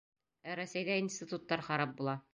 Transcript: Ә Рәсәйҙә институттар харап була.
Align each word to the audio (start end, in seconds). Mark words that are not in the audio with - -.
Ә 0.53 0.55
Рәсәйҙә 0.59 0.97
институттар 1.03 1.67
харап 1.69 1.97
була. 2.03 2.21